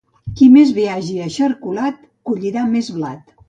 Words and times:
Qui 0.37 0.47
més 0.55 0.71
bé 0.77 0.85
hagi 0.93 1.19
eixarcolat 1.27 2.03
collirà 2.31 2.69
més 2.77 2.95
blat. 3.01 3.27